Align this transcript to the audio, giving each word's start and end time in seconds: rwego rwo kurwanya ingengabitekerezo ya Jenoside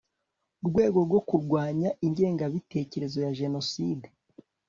rwego 0.67 0.97
rwo 1.07 1.19
kurwanya 1.27 1.89
ingengabitekerezo 2.05 3.17
ya 3.25 3.31
Jenoside 3.39 4.07